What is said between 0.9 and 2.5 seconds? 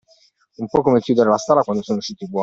chiuder la stalla, quando sono usciti i buoi.